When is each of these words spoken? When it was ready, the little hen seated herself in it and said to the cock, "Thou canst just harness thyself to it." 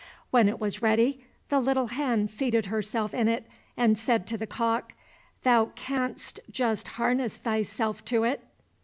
When 0.31 0.49
it 0.49 0.59
was 0.59 0.81
ready, 0.81 1.23
the 1.49 1.59
little 1.59 1.85
hen 1.89 2.27
seated 2.27 2.65
herself 2.65 3.13
in 3.13 3.27
it 3.27 3.45
and 3.77 3.95
said 3.99 4.25
to 4.25 4.37
the 4.39 4.47
cock, 4.47 4.93
"Thou 5.43 5.65
canst 5.75 6.39
just 6.49 6.87
harness 6.97 7.37
thyself 7.37 8.03
to 8.05 8.23
it." 8.23 8.41